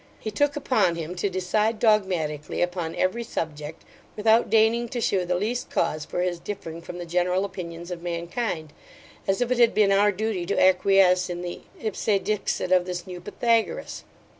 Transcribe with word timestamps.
He 0.19 0.31
took 0.31 0.55
upon 0.55 0.95
him 0.95 1.13
to 1.17 1.29
decide 1.29 1.77
dogmatically 1.77 2.59
upon 2.63 2.95
every 2.95 3.23
subject, 3.23 3.83
without 4.17 4.49
deigning 4.49 4.89
to 4.89 4.99
shew 4.99 5.25
the 5.25 5.35
least 5.35 5.69
cause 5.69 6.05
for 6.05 6.21
his 6.21 6.39
differing 6.39 6.81
from 6.81 6.97
the 6.97 7.05
general 7.05 7.45
opinions 7.45 7.91
of 7.91 8.01
mankind, 8.01 8.73
as 9.27 9.41
if 9.41 9.51
it 9.51 9.59
had 9.59 9.75
been 9.75 9.91
our 9.91 10.11
duty 10.11 10.43
to 10.47 10.59
acquiesce 10.59 11.29
in 11.29 11.43
the 11.43 11.61
ipse 11.79 12.09
dixit 12.23 12.71
of 12.71 12.87
this 12.87 13.05
new 13.05 13.21
Pythagoras. 13.21 14.03